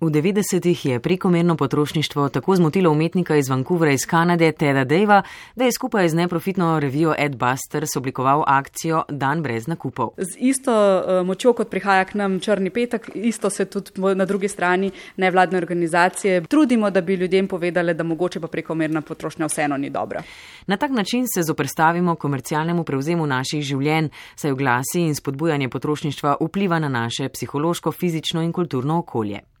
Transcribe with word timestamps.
V 0.00 0.10
90-ih 0.10 0.86
je 0.86 1.00
prekomerno 1.00 1.56
potrošništvo 1.56 2.28
tako 2.28 2.56
zmotilo 2.56 2.90
umetnika 2.90 3.36
iz 3.36 3.48
Vancouvra 3.48 3.92
iz 3.92 4.06
Kanade 4.06 4.52
Teda 4.52 4.84
Dejva, 4.84 5.22
da 5.56 5.64
je 5.64 5.72
skupaj 5.72 6.08
z 6.08 6.14
neprofitno 6.14 6.80
revijo 6.80 7.14
Ed 7.18 7.36
Busters 7.36 7.96
oblikoval 7.96 8.44
akcijo 8.46 9.02
Dan 9.08 9.42
brez 9.42 9.66
nakupov. 9.66 10.10
Z 10.16 10.36
isto 10.38 10.72
uh, 10.72 11.26
močjo, 11.26 11.52
kot 11.52 11.70
prihaja 11.70 12.04
k 12.04 12.14
nam 12.14 12.40
Črni 12.40 12.70
petek, 12.70 13.10
isto 13.14 13.50
se 13.50 13.64
tudi 13.64 13.90
na 14.14 14.24
drugi 14.24 14.48
strani 14.48 14.90
nevladne 15.16 15.58
organizacije 15.58 16.44
trudimo, 16.44 16.90
da 16.90 17.00
bi 17.00 17.14
ljudem 17.14 17.48
povedali, 17.48 17.94
da 17.94 18.02
mogoče 18.02 18.40
pa 18.40 18.46
prekomerna 18.46 19.00
potrošnja 19.00 19.46
vseeno 19.46 19.76
ni 19.76 19.90
dobra. 19.90 20.22
Na 20.66 20.76
tak 20.76 20.90
način 20.90 21.24
se 21.34 21.42
zoprstavimo 21.42 22.14
komercialnemu 22.14 22.84
prevzemu 22.84 23.26
naših 23.26 23.62
življenj, 23.62 24.08
saj 24.36 24.50
oglasi 24.50 25.00
in 25.00 25.14
spodbujanje 25.14 25.68
potrošništva 25.68 26.36
vpliva 26.40 26.78
na 26.78 26.88
naše 26.88 27.28
psihološko, 27.28 27.92
fizično 27.92 28.42
in 28.42 28.52
kulturno 28.52 28.98
okolje. 28.98 29.57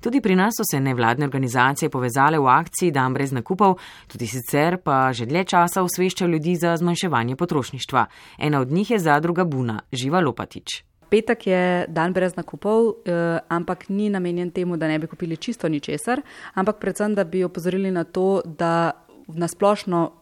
Tudi 0.00 0.20
pri 0.20 0.36
nas 0.36 0.54
so 0.56 0.64
se 0.70 0.80
nevladne 0.80 1.24
organizacije 1.24 1.90
povezale 1.90 2.38
v 2.38 2.46
akciji 2.46 2.90
Dan 2.90 3.14
brez 3.14 3.32
nakupov, 3.32 3.78
tudi 4.06 4.26
sicer 4.26 4.78
pa 4.82 5.12
že 5.12 5.26
dlje 5.26 5.44
časa 5.44 5.82
osveščajo 5.82 6.30
ljudi 6.30 6.56
za 6.56 6.76
zmanjševanje 6.76 7.36
potrošništva. 7.36 8.06
Ena 8.38 8.60
od 8.60 8.70
njih 8.72 8.90
je 8.90 8.98
zadruga 8.98 9.44
Buna, 9.44 9.80
Živa 9.92 10.20
Lopatič. 10.20 10.82
Petek 11.10 11.46
je 11.46 11.86
dan 11.88 12.12
brez 12.12 12.36
nakupov, 12.36 13.00
eh, 13.04 13.38
ampak 13.48 13.88
ni 13.88 14.10
namenjen 14.10 14.50
temu, 14.50 14.76
da 14.76 14.88
ne 14.88 14.98
bi 14.98 15.06
kupili 15.06 15.36
čisto 15.36 15.68
ničesar, 15.68 16.20
ampak 16.54 16.78
predvsem, 16.78 17.14
da 17.14 17.24
bi 17.24 17.44
opozorili 17.44 17.90
na 17.90 18.04
to, 18.04 18.40
da 18.44 18.90
nasplošno 19.26 20.12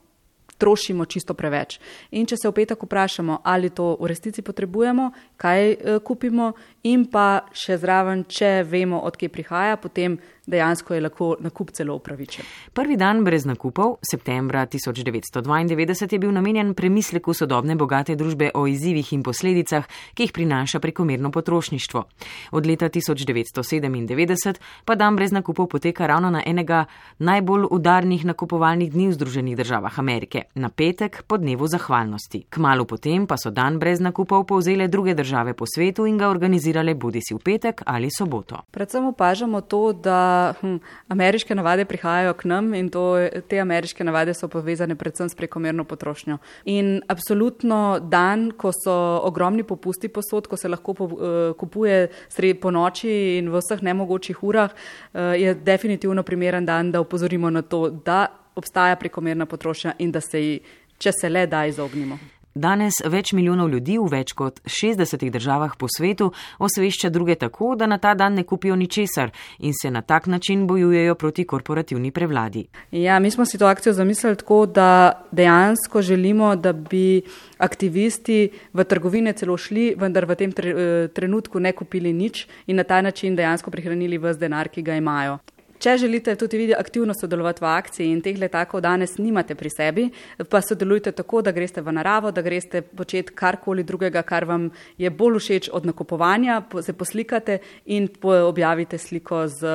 trošimo 0.59 1.05
čisto 1.05 1.34
preveč. 1.34 1.78
In 2.10 2.27
če 2.27 2.37
se 2.37 2.48
v 2.48 2.55
petek 2.56 2.83
vprašamo, 2.83 3.41
ali 3.45 3.70
to 3.70 3.96
v 4.01 4.10
resnici 4.10 4.42
potrebujemo, 4.42 5.10
kaj 5.37 5.60
eh, 5.70 5.98
kupimo, 6.05 6.52
in 6.84 7.06
pa 7.10 7.46
še 7.52 7.79
zraven, 7.82 8.24
če 8.29 8.65
vemo, 8.69 9.02
odkje 9.05 9.29
prihaja, 9.29 9.77
potem 9.77 10.19
dejansko 10.46 10.95
je 10.95 11.00
lahko 11.00 11.36
nakup 11.41 11.70
celo 11.70 11.95
upravičen. 11.95 12.45
Prvi 12.73 12.96
dan 12.96 13.24
brez 13.24 13.45
nakupov, 13.45 13.98
septembra 14.10 14.66
1992, 14.66 16.12
je 16.12 16.18
bil 16.18 16.32
namenjen 16.32 16.74
premisleku 16.74 17.34
sodobne 17.34 17.76
bogate 17.76 18.16
družbe 18.16 18.51
o 18.54 18.66
izzivih 18.66 19.12
in 19.12 19.23
posledicah, 19.23 19.87
ki 20.15 20.23
jih 20.23 20.32
prinaša 20.32 20.80
prekomerno 20.80 21.30
potrošništvo. 21.30 22.04
Od 22.52 22.66
leta 22.66 22.88
1997 22.88 24.54
pa 24.84 24.95
dan 24.95 25.16
brez 25.16 25.32
nakupov 25.32 25.68
poteka 25.68 26.06
ravno 26.06 26.30
na 26.30 26.43
enega 26.46 26.84
najbolj 27.18 27.66
udarnih 27.71 28.24
nakupovalnih 28.24 28.93
dni 28.93 29.09
v 29.09 29.12
Združenih 29.12 29.56
državah 29.56 29.99
Amerike, 29.99 30.43
na 30.54 30.68
petek 30.68 31.23
po 31.26 31.38
dnevu 31.38 31.66
zahvalnosti. 31.66 32.46
Kmalo 32.51 32.84
potem 32.84 33.26
pa 33.26 33.37
so 33.37 33.51
dan 33.51 33.78
brez 33.78 34.01
nakupov 34.01 34.46
povzele 34.46 34.88
druge 34.88 35.15
države 35.15 35.54
po 35.54 35.66
svetu 35.66 36.06
in 36.06 36.18
ga 36.18 36.28
organizirale 36.28 36.46
organizirale 36.46 36.95
bodi 36.95 37.21
si 37.21 37.34
v 37.34 37.38
petek 37.38 37.82
ali 37.87 38.10
soboto. 38.10 38.62
Predvsem 38.71 39.04
opažamo 39.06 39.60
to, 39.60 39.93
da 39.93 40.18
hm, 40.60 40.76
ameriške 41.09 41.54
navade 41.54 41.84
prihajajo 41.84 42.34
k 42.34 42.48
nam 42.51 42.74
in 42.74 42.90
to, 42.90 43.04
te 43.48 43.60
ameriške 43.60 44.04
navade 44.04 44.34
so 44.34 44.48
povezane 44.48 44.95
predvsem 44.95 45.28
s 45.28 45.34
prekomerno 45.34 45.84
potrošnjo. 45.84 46.38
In 46.65 47.01
absolutno 47.09 47.98
dan, 48.01 48.51
ko 48.56 48.73
so 48.73 48.95
ogromni 49.26 49.62
popusti 49.62 50.09
posod, 50.09 50.46
ko 50.46 50.56
se 50.56 50.68
lahko 50.68 50.95
po, 50.95 51.04
uh, 51.04 51.56
kupuje 51.59 52.09
sredi 52.28 52.54
po 52.60 52.70
noči 52.70 53.38
in 53.38 53.51
v 53.51 53.60
vseh 53.62 53.82
nemogočih 53.82 54.43
urah, 54.43 54.70
uh, 54.73 55.34
je 55.37 55.54
definitivno 55.54 56.23
primeren 56.23 56.66
dan, 56.66 56.93
da 56.93 57.00
upozorimo 57.00 57.50
na 57.50 57.62
to, 57.62 57.90
da 57.90 58.26
obstaja 58.56 58.96
prekomerna 58.96 59.46
potrošnja 59.46 59.98
in 59.98 60.12
da 60.12 60.21
se 60.21 60.40
ji, 60.40 60.56
če 60.98 61.12
se 61.12 61.28
le 61.28 61.46
da, 61.46 61.66
izognimo. 61.66 62.18
Danes 62.57 63.02
več 63.04 63.35
milijonov 63.37 63.68
ljudi 63.68 63.99
v 64.00 64.09
več 64.09 64.32
kot 64.32 64.62
60 64.65 65.28
državah 65.31 65.75
po 65.76 65.91
svetu 65.93 66.31
osvešča 66.59 67.10
druge 67.12 67.34
tako, 67.37 67.75
da 67.76 67.84
na 67.87 67.99
ta 68.00 68.15
dan 68.16 68.38
ne 68.41 68.47
kupijo 68.49 68.76
ničesar 68.81 69.28
in 69.59 69.75
se 69.76 69.91
na 69.91 70.00
tak 70.00 70.26
način 70.26 70.66
bojujejo 70.66 71.15
proti 71.15 71.44
korporativni 71.44 72.10
prevladi. 72.16 72.65
Ja, 72.91 73.19
mi 73.21 73.31
smo 73.31 73.44
situacijo 73.44 73.93
zamislili 73.93 74.37
tako, 74.37 74.66
da 74.66 75.27
dejansko 75.32 76.03
želimo, 76.03 76.54
da 76.56 76.72
bi 76.72 77.21
aktivisti 77.59 78.49
v 78.73 78.84
trgovine 78.84 79.33
celo 79.37 79.56
šli, 79.56 79.93
vendar 80.00 80.25
v 80.25 80.38
tem 80.41 80.55
eh, 80.56 81.09
trenutku 81.12 81.61
ne 81.61 81.75
kupili 81.77 82.12
nič 82.12 82.47
in 82.67 82.81
na 82.81 82.84
ta 82.88 83.03
način 83.03 83.37
dejansko 83.37 83.71
prihranili 83.71 84.19
vse 84.19 84.41
denar, 84.41 84.73
ki 84.73 84.83
ga 84.83 84.97
imajo. 84.97 85.38
Če 85.78 85.97
želite 85.98 86.34
tudi 86.37 86.56
vi 86.56 86.75
aktivno 86.75 87.14
sodelovati 87.20 87.60
v 87.64 87.66
akciji 87.69 88.10
in 88.10 88.20
teh 88.25 88.38
letakov 88.41 88.81
danes 88.81 89.19
nimate 89.19 89.54
pri 89.54 89.70
sebi, 89.70 90.06
pa 90.48 90.60
sodelujte 90.64 91.12
tako, 91.12 91.42
da 91.42 91.53
greste 91.53 91.82
v 91.84 91.92
naravo, 91.92 92.31
da 92.32 92.42
greste 92.42 92.81
početi 92.82 93.34
karkoli 93.34 93.84
drugega, 93.84 94.22
kar 94.22 94.44
vam 94.48 94.70
je 94.98 95.10
bolj 95.10 95.38
všeč 95.38 95.69
od 95.72 95.87
nakupovanja, 95.87 96.62
se 96.82 96.92
poslikate 96.92 97.59
in 97.87 98.09
objavite 98.25 98.98
sliko 98.98 99.47
z 99.48 99.66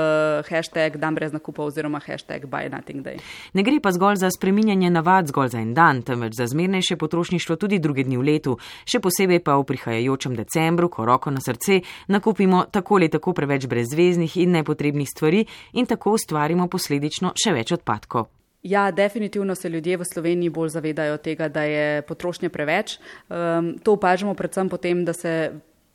hashtag 0.49 0.97
dan 0.97 1.15
brez 1.15 1.33
nakupa 1.33 1.63
oziroma 1.63 1.99
hashtag 1.99 2.45
buy 2.45 2.69
nothing 2.71 3.05
day. 3.05 3.21
Ne 3.53 3.63
gre 3.63 3.79
pa 3.79 3.91
zgolj 3.91 4.15
za 4.15 4.31
spreminjanje 4.31 4.89
navad 4.89 5.27
zgolj 5.27 5.53
za 5.53 5.59
en 5.59 5.73
dan, 5.73 6.01
temveč 6.01 6.33
za 6.37 6.47
zmernejše 6.47 6.95
potrošništvo 6.97 7.55
tudi 7.55 7.79
druge 7.79 8.03
dni 8.03 8.17
v 8.17 8.25
letu, 8.25 8.57
še 8.85 8.99
posebej 8.99 9.43
pa 9.45 9.59
v 9.59 9.67
prihajajočem 9.69 10.35
decembru, 10.35 10.89
ko 10.89 11.05
roko 11.05 11.31
na 11.31 11.41
srce 11.41 11.81
nakupimo 12.07 12.65
tako 12.71 12.95
ali 12.95 13.09
tako 13.09 13.33
preveč 13.33 13.67
brezveznih 13.67 14.37
in 14.37 14.51
nepotrebnih 14.57 15.09
stvari 15.09 15.45
in 15.73 15.85
tako 15.91 16.15
ustvarimo 16.17 16.67
posledično 16.71 17.35
še 17.35 17.53
več 17.55 17.75
odpadkov. 17.75 18.29
Ja, 18.63 18.91
definitivno 18.93 19.55
se 19.55 19.69
ljudje 19.69 19.97
v 19.97 20.05
Sloveniji 20.05 20.53
bolj 20.53 20.69
zavedajo 20.75 21.17
tega, 21.17 21.47
da 21.49 21.63
je 21.65 22.01
potrošnje 22.05 22.51
preveč. 22.53 22.99
Um, 23.27 23.73
to 23.81 23.95
opažamo 23.97 24.35
predvsem 24.37 24.69
potem, 24.69 25.01
da 25.05 25.15
se 25.17 25.33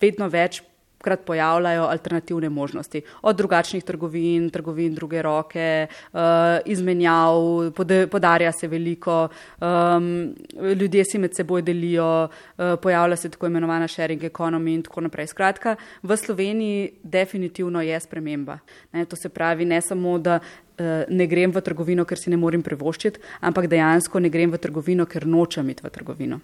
vedno 0.02 0.26
več 0.28 0.64
krat 1.06 1.22
pojavljajo 1.26 1.86
alternativne 1.86 2.50
možnosti. 2.50 3.02
Od 3.22 3.36
drugačnih 3.38 3.84
trgovin, 3.86 4.50
trgovin 4.50 4.94
druge 4.94 5.22
roke, 5.22 5.86
uh, 5.86 6.20
izmenjav, 6.66 7.70
pod, 7.76 7.94
podarja 8.10 8.52
se 8.52 8.68
veliko, 8.68 9.28
um, 9.60 10.34
ljudje 10.80 11.04
si 11.06 11.22
med 11.22 11.36
seboj 11.36 11.62
delijo, 11.62 12.10
uh, 12.26 12.74
pojavlja 12.82 13.16
se 13.16 13.30
tako 13.30 13.46
imenovana 13.46 13.88
sharing 13.88 14.22
economy 14.22 14.74
in 14.74 14.82
tako 14.82 15.06
naprej. 15.06 15.30
Skratka, 15.30 15.76
v 16.02 16.16
Sloveniji 16.16 16.90
definitivno 17.02 17.82
je 17.82 18.00
sprememba. 18.00 18.58
Ne, 18.92 19.04
to 19.04 19.16
se 19.16 19.28
pravi 19.28 19.64
ne 19.64 19.80
samo, 19.80 20.18
da 20.18 20.40
uh, 20.40 20.84
ne 21.08 21.26
grem 21.26 21.54
v 21.54 21.62
trgovino, 21.62 22.04
ker 22.04 22.18
si 22.18 22.30
ne 22.30 22.40
morem 22.40 22.62
privoščiti, 22.62 23.22
ampak 23.40 23.70
dejansko 23.70 24.20
ne 24.20 24.32
grem 24.32 24.50
v 24.50 24.58
trgovino, 24.58 25.06
ker 25.06 25.26
nočem 25.26 25.70
iti 25.70 25.86
v 25.86 25.92
trgovino. 25.94 26.40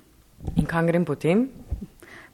In 0.56 0.66
kam 0.66 0.86
grem 0.86 1.04
potem? 1.06 1.46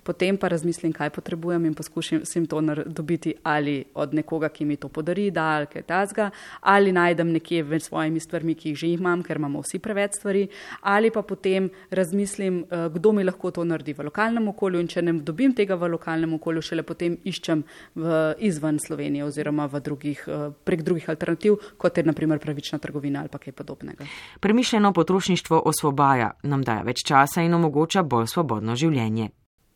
Potem 0.08 0.36
pa 0.40 0.48
razmislim, 0.48 0.92
kaj 0.96 1.10
potrebujem 1.12 1.66
in 1.68 1.74
poskušam 1.76 2.46
to 2.48 2.60
dobiti 2.86 3.34
ali 3.42 3.84
od 3.94 4.14
nekoga, 4.14 4.48
ki 4.48 4.64
mi 4.64 4.76
to 4.80 4.88
podari, 4.88 5.28
da 5.30 5.44
ali 5.58 5.66
kaj 5.68 5.82
tasga, 5.82 6.30
ali 6.60 6.92
najdem 6.92 7.32
nekje 7.32 7.64
med 7.64 7.84
svojimi 7.84 8.20
stvarmi, 8.20 8.54
ki 8.54 8.72
jih 8.72 8.78
že 8.78 8.88
imam, 8.94 9.22
ker 9.22 9.36
imamo 9.36 9.60
vsi 9.60 9.78
preveč 9.84 10.16
stvari, 10.16 10.46
ali 10.80 11.10
pa 11.12 11.22
potem 11.22 11.68
razmislim, 11.90 12.62
eh, 12.64 12.88
kdo 12.94 13.12
mi 13.12 13.24
lahko 13.24 13.50
to 13.50 13.64
naredi 13.64 13.92
v 13.92 14.08
lokalnem 14.08 14.48
okolju 14.48 14.80
in 14.80 14.88
če 14.88 15.02
ne 15.02 15.12
dobim 15.20 15.52
tega 15.54 15.76
v 15.76 15.90
lokalnem 15.92 16.34
okolju, 16.38 16.62
šele 16.62 16.82
potem 16.82 17.18
iščem 17.24 17.64
v, 17.94 18.18
izven 18.48 18.78
Slovenije 18.80 19.24
oziroma 19.24 19.68
drugih, 19.68 20.24
eh, 20.26 20.50
prek 20.64 20.82
drugih 20.82 21.08
alternativ, 21.08 21.58
kot 21.76 21.98
je 21.98 22.04
naprimer 22.04 22.38
pravična 22.38 22.78
trgovina 22.78 23.20
ali 23.20 23.28
pa 23.28 23.38
kaj 23.38 23.52
podobnega. 23.52 24.06
Premišljeno 24.40 24.92
potrošništvo 24.92 25.62
osvobaja, 25.64 26.30
nam 26.42 26.62
daje 26.62 26.84
več 26.84 27.04
časa 27.04 27.42
in 27.42 27.54
omogoča 27.54 28.02
bolj 28.02 28.26
svobodno 28.26 28.76
življenje. 28.76 29.28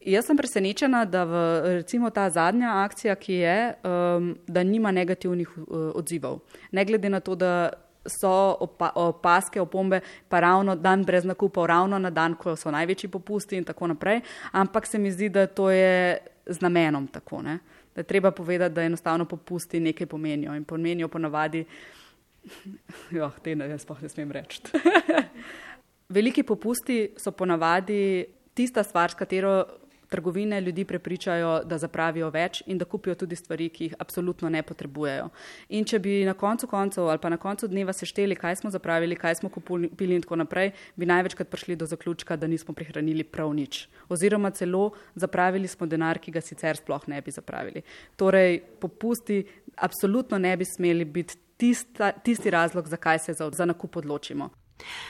Jaz 0.05 0.27
sem 0.27 0.37
presenečena, 0.37 1.05
da 1.05 1.23
v, 1.25 1.41
recimo 1.79 2.11
ta 2.11 2.27
zadnja 2.31 2.73
akcija, 2.83 3.15
ki 3.15 3.33
je, 3.33 3.57
um, 3.87 4.33
da 4.47 4.63
nima 4.63 4.91
negativnih 4.91 5.49
uh, 5.57 5.93
odzivov. 5.95 6.41
Ne 6.73 6.85
glede 6.85 7.11
na 7.11 7.21
to, 7.21 7.35
da 7.39 7.71
so 8.07 8.57
opa, 8.61 8.91
opaske, 8.99 9.61
opombe, 9.61 10.01
pa 10.29 10.41
ravno 10.41 10.75
dan 10.77 11.05
brez 11.05 11.25
nakupov, 11.25 11.67
ravno 11.67 11.99
na 11.99 12.11
dan, 12.11 12.35
ko 12.35 12.57
so 12.57 12.71
največji 12.71 13.11
popusti 13.11 13.57
in 13.57 13.65
tako 13.65 13.93
naprej, 13.93 14.21
ampak 14.53 14.87
se 14.87 14.99
mi 14.99 15.13
zdi, 15.13 15.29
da 15.29 15.47
to 15.47 15.71
je 15.71 16.19
z 16.47 16.61
namenom 16.61 17.07
tako. 17.07 17.43
Ne? 17.43 17.59
Da 17.95 18.01
je 18.01 18.09
treba 18.09 18.31
povedati, 18.31 18.75
da 18.75 18.83
enostavno 18.83 19.25
popusti 19.25 19.81
nekaj 19.81 20.07
pomenijo 20.07 20.55
in 20.55 20.65
pomenijo 20.65 21.09
ponavadi, 21.09 21.65
jo, 23.19 23.31
te 23.43 23.55
ne, 23.55 23.69
jaz 23.71 23.87
pa 23.87 23.97
ne 24.03 24.09
smem 24.09 24.33
reči. 24.33 24.63
Veliki 26.17 26.43
popusti 26.43 27.15
so 27.17 27.31
ponavadi 27.31 28.25
tista 28.55 28.83
stvar, 28.83 29.11
s 29.11 29.15
katero 29.15 29.82
trgovine 30.13 30.61
ljudi 30.61 30.85
prepričajo, 30.85 31.53
da 31.65 31.79
zapravijo 31.81 32.29
več 32.31 32.63
in 32.67 32.79
da 32.79 32.85
kupijo 32.85 33.15
tudi 33.19 33.37
stvari, 33.37 33.69
ki 33.73 33.89
jih 33.89 33.97
absolutno 34.03 34.51
ne 34.53 34.63
potrebujejo. 34.63 35.31
In 35.73 35.89
če 35.89 35.99
bi 36.05 36.19
na 36.29 36.35
koncu 36.39 36.69
koncev 36.71 37.09
ali 37.09 37.23
pa 37.23 37.33
na 37.33 37.41
koncu 37.41 37.69
dneva 37.73 37.95
sešteli, 37.97 38.37
kaj 38.37 38.61
smo 38.61 38.71
zapravili, 38.71 39.17
kaj 39.17 39.41
smo 39.41 39.51
kupili 39.53 40.19
in 40.19 40.25
tako 40.25 40.41
naprej, 40.43 40.73
bi 40.97 41.09
največkrat 41.09 41.49
prišli 41.49 41.77
do 41.81 41.89
zaključka, 41.89 42.37
da 42.37 42.51
nismo 42.51 42.75
prihranili 42.77 43.25
prav 43.25 43.55
nič. 43.57 43.87
Oziroma 44.13 44.51
celo 44.51 44.91
zapravili 45.15 45.69
smo 45.69 45.87
denar, 45.87 46.21
ki 46.21 46.35
ga 46.37 46.45
sicer 46.45 46.77
sploh 46.77 47.09
ne 47.09 47.21
bi 47.23 47.33
zapravili. 47.33 47.83
Torej, 48.17 48.61
popusti 48.81 49.43
absolutno 49.77 50.39
ne 50.39 50.57
bi 50.57 50.69
smeli 50.69 51.05
biti 51.05 51.39
tista, 51.57 52.13
tisti 52.13 52.51
razlog, 52.51 52.89
zakaj 52.89 53.19
se 53.19 53.33
za, 53.39 53.51
za 53.51 53.65
nakup 53.65 53.97
odločimo. 53.97 54.51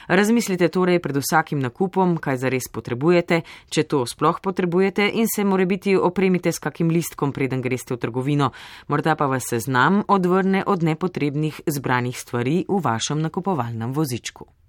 Razmislite 0.08 0.68
torej 0.68 1.00
pred 1.02 1.16
vsakim 1.16 1.60
nakupom, 1.62 2.16
kaj 2.20 2.40
zares 2.44 2.68
potrebujete, 2.72 3.42
če 3.70 3.86
to 3.88 4.04
sploh 4.06 4.40
potrebujete 4.44 5.08
in 5.08 5.26
se 5.26 5.44
more 5.44 5.66
biti 5.66 5.96
opremite 5.96 6.52
s 6.52 6.62
kakim 6.62 6.92
listkom, 6.92 7.32
preden 7.32 7.64
greste 7.64 7.96
v 7.96 8.02
trgovino, 8.04 8.52
morda 8.88 9.16
pa 9.16 9.26
vas 9.26 9.48
seznam 9.48 10.02
odvrne 10.08 10.64
od 10.66 10.82
nepotrebnih 10.82 11.64
zbranih 11.66 12.18
stvari 12.18 12.64
v 12.68 12.82
vašem 12.82 13.22
nakupovalnem 13.24 13.96
vozičku. 13.96 14.52